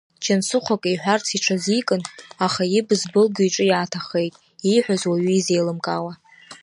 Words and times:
Џьансыхә 0.23 0.69
акы 0.75 0.89
иҳәарц 0.93 1.27
иҽазикын, 1.35 2.01
аха 2.45 2.63
ибз 2.77 3.01
былгьо 3.11 3.43
иҿы 3.47 3.65
иааҭахеит, 3.67 4.33
ииҳәаз 4.71 5.01
уаҩы 5.09 5.33
изеилымкаауа. 5.35 6.13